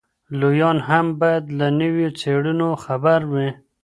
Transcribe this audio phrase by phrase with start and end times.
[0.39, 3.49] لویان هم باید له نویو څېړنو خبر وي.